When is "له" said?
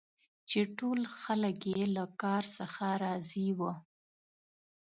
1.95-2.05